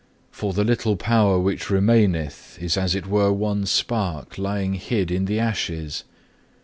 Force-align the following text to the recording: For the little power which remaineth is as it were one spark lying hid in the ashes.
For 0.31 0.51
the 0.51 0.63
little 0.63 0.95
power 0.97 1.37
which 1.37 1.69
remaineth 1.69 2.57
is 2.59 2.75
as 2.75 2.95
it 2.95 3.05
were 3.05 3.31
one 3.31 3.67
spark 3.67 4.39
lying 4.39 4.73
hid 4.73 5.11
in 5.11 5.25
the 5.25 5.37
ashes. 5.39 6.05